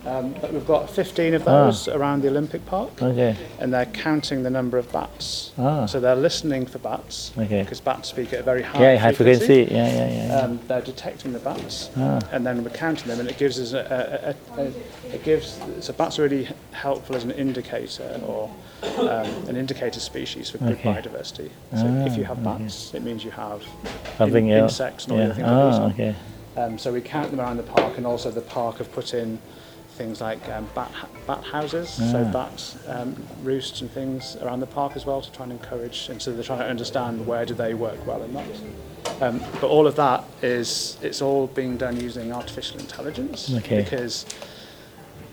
[0.05, 3.01] um, but we've got 15 of those around the Olympic Park.
[3.01, 5.51] okay And they're counting the number of bats.
[5.57, 5.85] Ah.
[5.85, 7.61] So they're listening for bats Okay.
[7.63, 10.35] because bats speak at a very high, yeah high frequency yeah yeah yeah, yeah.
[10.39, 12.19] um, they're detecting the bats, Ah.
[12.31, 14.71] and then we're counting them, and it gives us a, a, a, a
[15.15, 18.49] it gives so bats are really helpful as an indicator or
[18.97, 20.89] um, an indicator species for good Okay.
[20.93, 21.49] biodiversity.
[21.77, 23.63] So if you have bats, it means you have
[24.17, 26.15] something in- insects and all yeah things that goes ah okay
[26.55, 29.39] Um, so we count them around the park, and also the park have put in
[29.93, 30.91] things like um, bat,
[31.27, 35.43] bat houses, so bats um, roosts and things around the park as well to try
[35.43, 36.09] and encourage.
[36.09, 38.45] And so they're trying to understand where do they work well and not.
[39.21, 43.83] Um, but all of that is it's all being done using artificial intelligence Okay.
[43.83, 44.25] because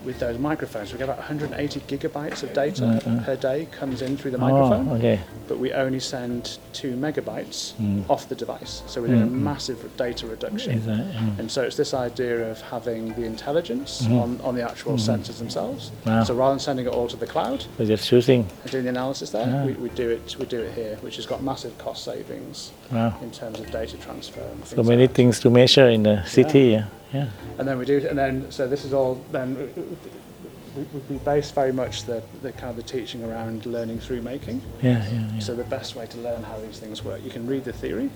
[0.05, 0.93] with those microphones.
[0.93, 3.25] We get about 180 gigabytes of data uh-uh.
[3.25, 4.89] per day comes in through the oh, microphone.
[4.89, 5.21] Oh, okay.
[5.49, 8.09] But we only send two megabytes mm.
[8.09, 8.83] off the device.
[8.87, 9.27] So we're doing mm.
[9.27, 10.85] a massive data reduction.
[10.87, 11.39] That, mm.
[11.39, 14.21] And so it's this idea of having the intelligence mm.
[14.21, 15.01] on, on the actual mm.
[15.01, 15.91] sensors themselves.
[16.07, 16.25] Wow.
[16.25, 18.91] So rather than sending it all to the cloud, we're just using and doing the
[18.91, 19.67] analysis there, yeah.
[19.67, 23.17] we, we, do it we do it here, which has got massive cost savings wow.
[23.23, 24.49] in terms of data transfer.
[24.65, 26.61] so many like things to measure in the city.
[26.61, 26.79] Yeah.
[26.79, 27.00] Yeah.
[27.58, 29.14] And then we do, and then so this is all.
[29.38, 29.48] Then
[30.76, 34.22] we, we, we base very much the, the kind of the teaching around learning through
[34.22, 34.58] making.
[34.82, 37.46] yeah yeah yeah So the best way to learn how these things work, you can
[37.54, 38.08] read the theory,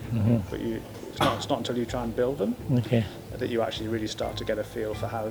[0.51, 0.73] but you
[1.11, 3.03] it's not, it's not until you try and build them okay
[3.41, 5.25] that you actually really start to get a feel for how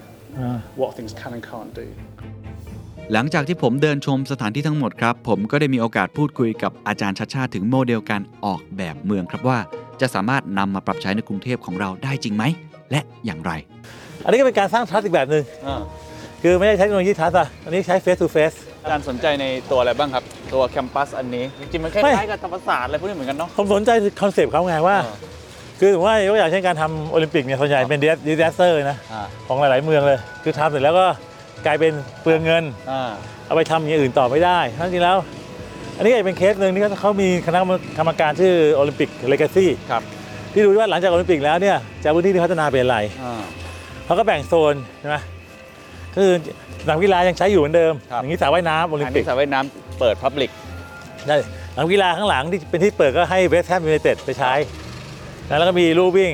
[0.80, 1.88] what things can and can't do.
[3.12, 9.58] หลังจากที่ผมเดินชมสถานที่ทั้งหมดครับ ผมก็ได้มีโอกาสพูดคุยกับอาจารย์ชัดชาติถึงโมเดลการออกแบบเมืองครับว่า
[10.00, 12.44] จะสามารถนำมาปรับใช้ในกรุงเทพของเราได้จริงไหม
[12.93, 13.51] และอย่างไร
[14.23, 15.81] อันนี้ก็เป็นการสร้าง trust อีกแบบหนึ่งอ่า
[16.41, 23.89] คือไม่ได้ใช้เทคโนโลยี trust อะอันนี้ใช้ face to face อาจารย์สนใจในตัวอะไรบ้างครับ ตัว campus อันนี้จริงๆมันคไม่ล้ายๆกับธรรมศาสตร์อะไรพวกนี้เหมือนกันเนาะ ผมสนใจ
[24.21, 25.15] concept เขาไงว่า อ่า
[25.79, 31.05] คือถือว่ายกอย่างเช่นการทำโอลิมปิกเนี่ยส่วนใหญ่เป็น disaster นะ อ่าของหลาย ๆ เมืองเลย คือทำเสร็จแล้วก็
[31.65, 33.11] กลายเป็นเปลืองเงิน อ่า
[33.45, 35.17] เอาไปทำอย่างอื่นต่อไม่ได้ทั้งจริงแล้ว
[35.97, 37.59] อันนี้ก็เป็นเคสหนึ่งที่เขามีคณะ
[37.97, 40.03] กรรมการชื่อ Olympic Legacy ครับ
[40.53, 43.33] ที่ดูว่าหลังจากโอลิมปิกแล้วเนี่ยจะพื้นที่ที่พัฒนาเป็นอะไรอ่า
[44.05, 45.17] เขาก็แบ่งโซนใช่ไหม
[46.15, 46.29] คือ
[46.81, 50.51] สนามกีฬายังใช้อยู่เหมือนเดิม ครับ อย่างนี้สระว่ายน้ำโอลิมปิก อันปินี้สระว่ายน้ำเปิด public
[51.27, 51.35] ได้
[51.73, 54.53] สนามกีฬาข้างหลังที่เป็นที่เปิดก็ให้เวสต์แฮมยูไนเต็ดไปใช้
[55.49, 56.33] นะแล้วก็มีลู่วิ่ง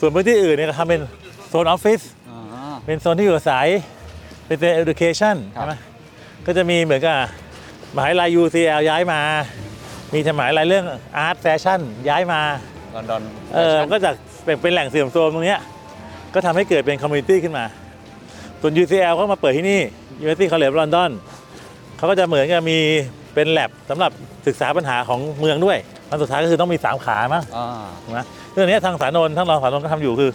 [0.00, 1.00] ส่วนพื้นที่อื่นเนี่ยก็ทำเป็น
[1.48, 3.68] โซนออฟฟิศอ่าเป็นโซนที่อยู่อาศัย
[4.46, 5.74] เป็นเ education ครับ ใช่ไหม
[6.46, 7.16] ก็จะมีเหมือนกับ
[7.96, 9.20] มหาวิทยาลัย UCL ย้ายมา
[10.14, 10.86] มีมหาวิทยาลัยเรื่อง
[11.26, 12.40] Art Fashion ย้ายมา
[12.96, 13.22] ลอนดอน
[13.54, 15.60] เออก็จากเป็นเป็นแหล่งเสื่อมโทรมตรงเนี้ย
[16.34, 17.64] ก็ทำให้เกิดเป็นคอมมูนิตี้ขึ้นมา
[18.60, 19.80] ส่วน UCL ก็มาเปิดที่นี่
[20.22, 21.10] University College London
[21.96, 22.78] เขาก็จะเหมือนกับมี
[23.34, 24.10] เป็นแลบสำหรับ
[24.46, 25.78] ศึกษาปัญหาของเมืองด้วย
[26.10, 27.68] อันสุดท้ายก็คือต้องมี 3 ขามั้งอ่า
[28.02, 28.20] ถูกไหม
[28.52, 30.30] เรื่องนี้ทางสานนท์ทั้งรองสานนท์ก็ทำอยู่คือ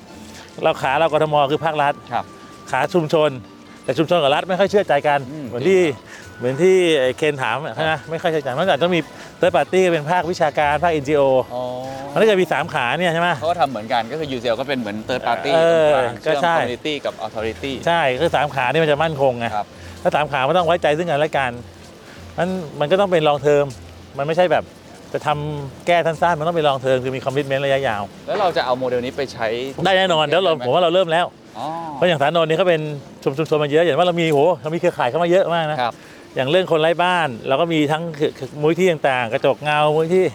[0.63, 2.25] เราขาเรากทมคือภาครัฐครับ
[2.71, 3.29] ขาชุมชน
[3.83, 5.79] แต่ชุมชนกับรัฐไม่ค่อยเชื่อใจกันอืมเหมือนที่
[6.37, 9.01] เหมือนที่ไอ้เคนถามอะใช่ไหมไม่ค่อยเชื่อใจมันอาจจะต้องมี
[9.41, 11.23] third party เป็นภาควิชาการภาค NGO
[11.53, 11.63] อ๋อ
[12.13, 19.67] มันก็จะมี 3 ขาเนี่ยใช่ไหม เขาก็ทำเหมือนกันก็คือ UCL ก็เป็นเหมือน third party เออตรงกลางก็เชื่อมใช่ community กับ authority ใช่คือสามขานี่มันจะมั่นคงไงครับ
[20.01, 21.51] ถ้าสามขามันต้องไว้ใจซึ่งกันและกัน
[22.37, 22.47] มัน
[22.79, 23.65] มันก็ต้องเป็น long term
[24.17, 24.63] มันไม่ใช่แบบ
[25.13, 29.47] จะทำแก้สั้นๆมันต้องเป็น long term คือมี commitment ระยะยาว แล้วเราจะเอาโมเดลนี้ไปใช้
[29.85, 31.25] ได้แน่นอนแล้วเราผมว่าเราเริ่มแล้ว
[31.59, 32.81] อ๋อเพราะอย่างสานนท์นี่เขาเป็น
[33.23, 35.93] ชุมชุมชนมาเยอะอย่างว่าเรามีโหเรามีเครือข่ายเข้ามาเยอะมากนะครับ
[36.35, 40.25] อย่างเรื่องคนไร้บ้าน เราก็มีทั้งคือคือมูลที่ต่างๆ กระจกเงามูลที่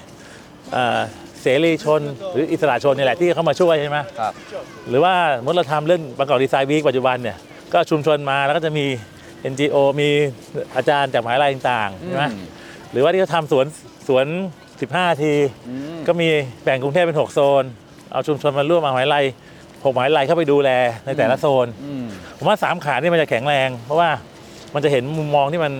[0.72, 1.00] เอ่อ
[1.40, 4.32] เสรีชน หรืออิสระชนนี่แหละที่เข้ามาช่วยใช่ไหมครับ
[4.88, 7.36] หรือว่าเมื่อเราทำเรื่องบางกอกดีไซน์วีคปัจจุบันเนี่ย
[7.72, 8.86] ก็ชุมชนมาแล้วก็จะมี
[9.52, 10.08] NGO มี
[10.76, 12.46] อาจารย์จากมหาลัยต่างๆใช่ไหมอืม
[12.92, 13.66] หรือว่าที่เขาทำสวน
[14.08, 14.26] สวน
[14.74, 15.32] 15 นาที
[15.68, 16.28] อืมก็มี
[16.64, 17.64] แบ่งกรุงเทพเป็น 6 โซน
[18.12, 19.24] เอาชุมชนมาร่วมมหาวิทยาลัย
[19.84, 20.70] หกมหาวิทยาลัยเข้าไปดูแล
[21.06, 22.04] ในแต่ละโซนอืม
[22.38, 24.10] ผมว่าสามขานี่มันจะแข็งแรง เพราะว่า
[24.74, 25.72] มันจะเห็นมุมมองที่มัน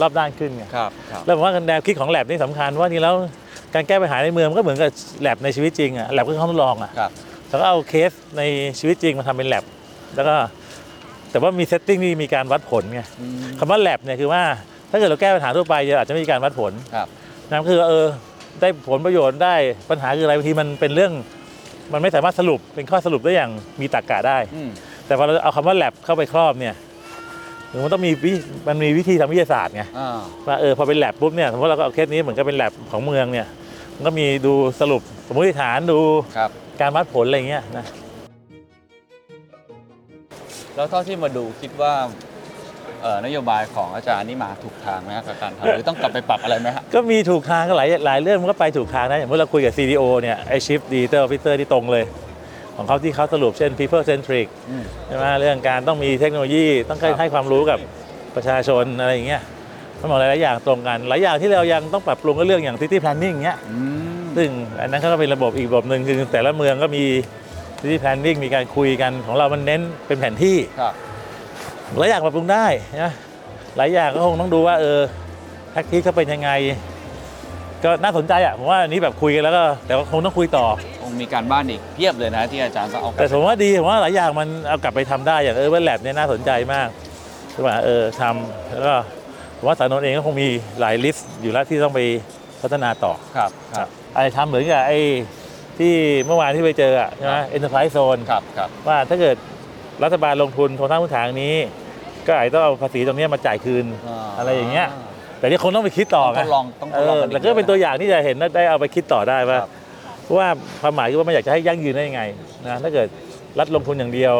[0.00, 3.14] รอบด้านขึ้นไงครับครับแล้วผมว่าแนวคิดของแลบนี่สำคัญว่าจริงแล้ว
[3.74, 4.90] การแก้ปัญหาในเมืองมันก็เหมือนกับ
[5.20, 7.10] แลบในชีวิตจริงอะแลบก็ห้องทดลองอะครับ
[7.48, 8.42] แล้วก็เอาเคสใน
[8.78, 9.64] ชีวิตจริงมาทำเป็นแลบ
[10.14, 10.34] แล้วก็
[11.30, 14.42] แต่ว่ามี setting ที่มีการวัดผลไงอืมคำว่าแลบเนี่ยคือว่า
[14.90, 17.06] ถ้าเกิดเราแก้ปัญหาทั่วไปเยอะอาจจะไม่มีการวัดผล ครับ
[17.48, 18.06] นั่นก็คือเออ
[18.60, 19.54] ได้ผลประโยชน์ได้
[19.90, 21.12] ปัญหาคืออะไรบางทีมันเป็นเรื่อง
[21.92, 24.70] มันไม่สามารถสรุปเป็นข้อสรุปได้อย่างมีตรรกะได้ อืม
[25.06, 26.74] แต่พอเราเอาคำว่าแลบเข้าไปครอบเนี่ย
[27.72, 28.32] มันต้องมีวิ
[28.68, 33.46] มันมีวิธีทางวิทยาศาสตร์ไงอ่าว่าเออพอเป็นแลบปุ๊บเนี่ยสมมติเราก็เอาเคสนี้เหมือนกับเป็นแลบของเมืองเนี่ย
[33.96, 36.00] มันก็มีดูสรุปสมมติฐานดู
[36.36, 37.86] ครับ การวัดผลอะไรเงี้ยนะ
[40.74, 41.92] แล้วเท่าที่มาดูคิดว่า
[43.02, 52.04] เอ่อนโยบายของอาจารย์นี่มาถูกทางไหมครับกับการทำหรือต้องกลับไปปรับอะไรไหมฮะ ก็มีถูกทางก็หลายหลายเรื่องมันก็ไปถูกทางนะอย่างเมื่อเราคุยกับ CDO เนี่ยไอ Chief Data Officer ที่ตรงเลย
[52.76, 57.78] ของเขาที่เขาสรุปเช่น people centric อืมใช่ไหมเรื่องการต้องมีเทคโนโลยีต้องครับให้ความรู้กับ
[58.36, 59.42] ประชาชนอะไรอย่างเงี้ย
[60.00, 63.78] ทั้งหมดหลายๆอย่างตรงกัน หลายอย่างที่เรายังต้องปรับปรุงก็เรื่องอย่าง city planning เงี้ยอื
[64.20, 64.48] มซึ่ง
[64.80, 67.04] อันนั้นเขาก็เป็นระบบอีกระบบหนึ่งคือแต่ละเมืองก็มี
[67.80, 70.94] city planning มีการคุยกันของเรามันเน้นเป็นแผนที่ครับ
[71.98, 72.66] หลายอย่างปรับปรุงได้
[73.02, 73.12] นะ
[73.76, 74.98] หลายอย่างก็คงต้องดูว่าเออ
[75.72, 76.50] tactic เขาเป็นยังไง
[77.84, 80.66] ก็น่าสนใจอะผมว่าอันนี้แบบคุยกันแล้วก็แต่ว่าคงต้องคุยต่อ
[81.02, 86.88] คงมีการบ้านอีกเพียบเลยนะที่อาจารย์ต้องเอากลับแต่ผมว่าดีผมว่าหลายอย่างมันเอากลับไปทำได้อย่างเออเวลแลบเนี่ยน่าสนใจมาก
[87.54, 88.94] คือว่าเออทำแล้วก็
[89.58, 90.48] ผมว่าสานนท์เองก็คงมี
[90.80, 92.00] หลาย list อยู่แล้วที่ต้องไป
[92.62, 94.98] พัฒนาต่อครับครับอะไรทำเหมือนกับไอ้
[95.78, 95.92] ที่
[96.26, 99.36] เมื่อวานที่ไปเจออะใช่ไหมครับ enterprise zone ครับครับ ว่าถ้าเกิด
[100.04, 101.56] รัฐบาลลงทุนโครงสร้างพื้นฐานนี้
[102.26, 104.88] ก็อาจจะต้องเอาภาษีตรงเนี้ยมาจ่ายคืนอ่า อะไรอย่างเงี้ย
[105.42, 109.70] แต่นี่คงต้องไปคิดต่อต้องทดลองต้องทดลองกันอีกแต่ก็เป็นตัวอย่างที่จะเห็นว่าได้เอาไปคิดต่อได้ว่าครับ
[110.24, 110.48] เพราะว่า
[110.80, 112.22] ความหมายคือว่ามันอยากจะให้ยั่งยืนได้ยังไง
[112.64, 113.08] นะถ้าเกิด
[113.58, 114.34] รัฐลงทุนอย่างเดียว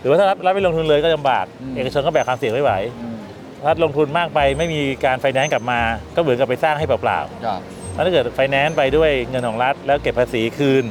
[0.00, 1.44] หรือว่าถ้ารัฐรัฐไม่ลงทุนเลยก็ลำบาก
[1.76, 3.16] เอกชนก็แบกความเสี่ยงไม่ไหวอืม
[3.66, 5.80] รัฐลงทุนมากไปไม่มีการไฟแนนซ์กลับมา
[6.16, 10.84] ก็เหมือนกับไปสร้างให้เปล่าครับๆแล้วถ้าเกิดไฟแนนซ์ไปด้วยเงินของรัฐแล้วเก็บภาษีคืน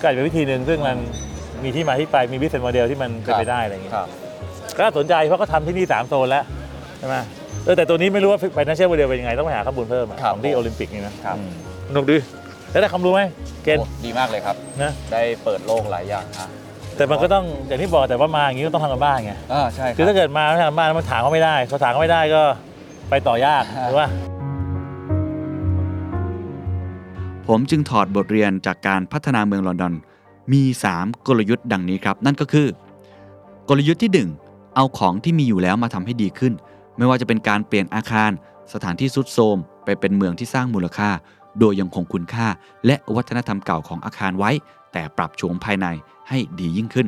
[0.00, 0.96] ก็อาจจะเป็นวิธีหนึ่งซึ่งมัน
[1.64, 4.08] มีที่มาที่ไปมี business model ที่มันเป็นไปได้อะไรอย่างเงี้ยครับ
[4.76, 6.44] ก็น่าสนใจเพราะเขาทำที่นี่ 3 โซนแล้ว
[6.98, 7.16] ใช่ไหม
[7.64, 11.50] เออแต่ตัวนี้ไม่รู้ว่า financial model เป็นยังไง ต้องไปหาข้อมูลเพิ่มอะครับของที่โอลิมปิกนี่นะครับอืม
[11.88, 12.16] สนุกดี
[12.70, 13.20] แล้วได้ความรู้ไหม
[13.64, 16.48] เกณฑ์โอ้ดีมากเลยครับ นะได้เปิดโลกหลายอย่างฮะ
[16.96, 22.42] แต่มันก็ต้องอย่างที่บอกแต่ว่ามาอย่างนี้ก็ต้องทำการบ้านไง อ่าใช่ครับคือถ้าเกิดมาไม่ทำการบ้านมันถามเขาไม่ได้เขาถามเขาไม่ได้ก็
[23.10, 24.08] ไปต่อยากฮะหรือว่า
[27.48, 29.94] ผมจึงถอดบทเรียนจากการพัฒนาเมืองลอนดอน
[30.52, 30.62] มี
[30.94, 32.66] 3 กลยุทธ์ดังนี้ครับ นั่นก็คือ
[33.68, 36.52] กลยุทธ์ที่ 1 เอาของที่มีอยู่แล้วมาทำให้ดีขึ้น
[36.96, 38.30] ไม่ว่าจะเป็นการเปลี่ยนอาคาร
[38.72, 41.10] สถานที่สุดโทรมไปเป็นเมืองที่สร้างมูลค่า
[41.58, 42.46] โดยยังคงคุณค่า
[42.86, 44.50] และวัฒนธรรมเก่าของอาคารไว้
[44.92, 45.86] แต่ปรับโฉมภายใน
[46.28, 47.06] ให้ดียิ่งขึ้น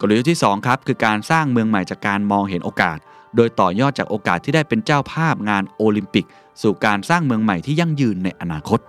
[0.00, 2.98] กลยุทธ์ที่2ครับคือการสร้างเมืองใหม่จากการมองเห็นโอกาส
[3.36, 6.26] โดยต่อยอดจากโอกาสที่ได้เป็นเจ้าภาพงานโอลิมปิก
[6.62, 8.80] สู่การสร้างเมืองใหม่ที่ยั่งยืนในอนาคต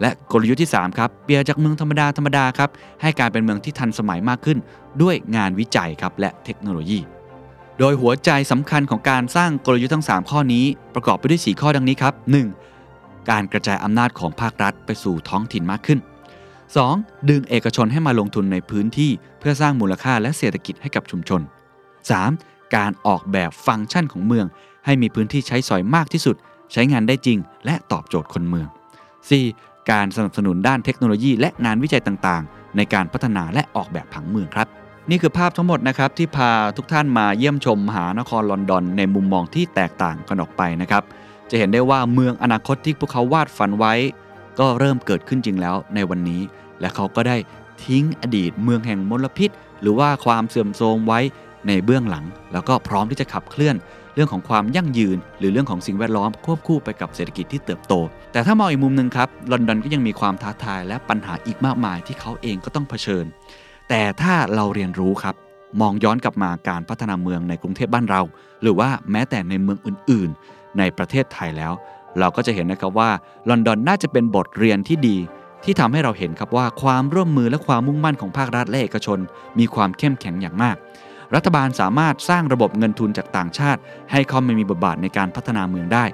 [0.00, 2.70] และกลยุทธ์ที่ 3 ครับ เปลี่ยนจากเมืองธรรมดา ธรรมดาครับ
[3.02, 4.58] ให้กลายเป็นเมืองที่ทันสมัยมากขึ้น
[5.02, 6.98] ด้วยงานวิจัยครับและเทคโนโลยี
[7.84, 10.64] โดยหัวใจสำคัญของการสร้างกลยุทธ์ทั้ง 3 ข้อนี้
[10.94, 12.14] ประกอบไปด้วย 4 ข้อดังนี้ครับ
[12.70, 13.30] 1.
[13.30, 15.98] การกระจายอำนาจของภาครัฐไปสู่ท้องถิ่นมากขึ้น
[16.64, 17.28] 2.
[17.30, 21.40] ดึงเอกชนให้มาลงทุนในพื้นที่เพื่อสร้างมูลค่าและเศรษฐกิจให้กับชุมชน
[22.08, 22.76] 3.
[22.76, 24.46] การออกแบบฟังก์ชันของเมือง
[24.84, 26.36] ให้มีพื้นที่ใช้สอยมากที่สุด
[26.72, 28.66] ใช้งานได้จริง และตอบโจทย์คนเมือง
[29.28, 29.90] 4.
[29.90, 34.68] การสนับสนุนด้านเทคโนโลยีและงานวิจัยต่างๆ ในการพัฒนาและออกแบบผังเมืองครับ
[35.10, 41.02] นี่คือภาพทั้งหมดนะครับที่พาทุกท่านมาเยี่ยมชมมหานครลอนดอน ในมุมมองที่แตกต่างกันออกไปนะครับ
[41.50, 43.94] จะเห็นได้ว่าเมืองอนาคตที่พวกเขาวาดฝันไว้
[44.58, 46.40] ก็เริ่มเกิดขึ้นจริงแล้วในวันนี้
[46.80, 47.36] และเขาก็ได้
[47.84, 51.20] ทิ้งอดีตเมืองแห่งมลพิษ หรือว่าความเสื่อมโทรมไว้
[51.66, 53.76] ในเบื้องหลัง แล้วก็พร้อมที่จะขับเคลื่อน
[54.14, 57.94] เรื่องของความยั่งยืน หรือเรื่องของสิ่งแวดล้อมควบคู่ไปกับเศรษฐกิจที่เติบโต
[58.32, 63.24] แต่ถ้ามองอีกมุมหนึ่งครับลอนดอนก็ยังมีความท้าทายและปัญหาอีกมากมายที่เขาเองก็ต้องเผชิญ
[63.94, 65.34] แต่ถ้าเราเรียนรู้ครับ
[65.80, 68.22] มองย้อนกลับมาการพัฒนาเมืองในกรุงเทพบ้านเรา
[68.62, 71.72] หรือว่าแม้แต่ในเมืองอื่น ๆ ในประเทศไทยแล้ว
[72.18, 73.10] เราก็จะเห็นนะครับว่า
[73.48, 75.16] ลอนดอนน่าจะเป็นบทเรียนที่ดี
[75.64, 79.18] ที่ทำให้เราเห็นครับว่าความร่วมมือและความมุ่งมั่นของภาครัฐและเอกชน
[79.58, 80.76] มีความเข้มแข็งอย่างมาก
[81.34, 86.04] รัฐบาลสามารถสร้างระบบเงินทุนจากต่างชาติ ให้เข้ามามีบทบาทในการพัฒนาเมืองได้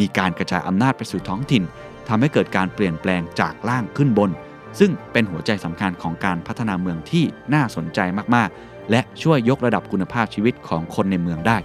[0.00, 1.62] มีการกระจายอำนาจไปสู่ท้องถิ่น
[2.08, 4.30] ทำให้เกิดการเปลี่ยนแปลงจากล่างขึ้นบน
[4.78, 7.24] ซึ่งเป็นหัวใจสำคัญของการพัฒนาเมืองที่
[7.54, 8.00] น่าสนใจ
[8.34, 11.56] มากๆ และช่วยยกระดับคุณภาพชีวิตของคนในเมืองได้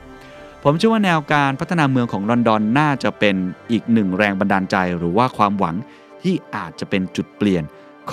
[0.63, 3.35] ผมเชื่อว่าแนวการพัฒนาเมืองของลอนดอนน่าจะเป็น
[3.71, 5.75] อีกหนึ่งแรงบันดาลใจหรือว่าความหวัง
[6.23, 7.63] ที่อาจจะเป็นจุดเปลี่ยน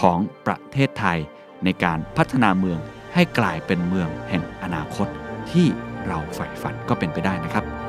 [0.01, 1.19] ของประเทศไทย
[1.65, 2.79] ในการพัฒนาเมือง
[3.15, 5.09] ให้กลายเป็นเมืองแห่งอนาคต
[5.51, 5.67] ที่
[6.07, 7.88] เราใฝ่ฝันก็เป็นไปได้นะครับ